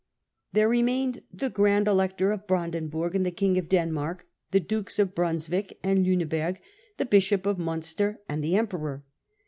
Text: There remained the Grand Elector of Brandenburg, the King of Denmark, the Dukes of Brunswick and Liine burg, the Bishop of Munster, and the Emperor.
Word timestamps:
There 0.53 0.67
remained 0.67 1.21
the 1.31 1.51
Grand 1.51 1.87
Elector 1.87 2.31
of 2.31 2.47
Brandenburg, 2.47 3.11
the 3.23 3.29
King 3.29 3.59
of 3.59 3.69
Denmark, 3.69 4.25
the 4.49 4.59
Dukes 4.59 4.97
of 4.97 5.13
Brunswick 5.13 5.77
and 5.83 6.03
Liine 6.03 6.27
burg, 6.27 6.59
the 6.97 7.05
Bishop 7.05 7.45
of 7.45 7.59
Munster, 7.59 8.19
and 8.27 8.43
the 8.43 8.55
Emperor. 8.55 9.03